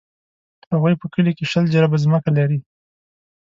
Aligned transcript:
هغوی 0.71 0.93
په 1.01 1.05
کلي 1.13 1.31
کښې 1.37 1.45
شل 1.51 1.65
جریبه 1.73 1.97
ځمکه 2.05 2.29
لري. 2.37 2.59